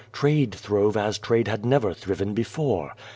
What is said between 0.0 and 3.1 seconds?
Trade throve as trade had never thriven before.